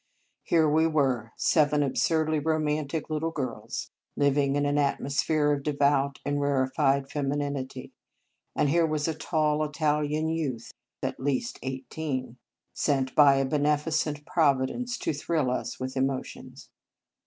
[0.41, 6.41] Here we were, seven absurdly romantic little girls, living in an atmosphere of devout and
[6.41, 7.91] rari fied femininity j
[8.55, 12.37] and here was a tall Italian youth, at least eighteen,
[12.73, 16.71] sent by a beneficent Providence to thrill us with emotions.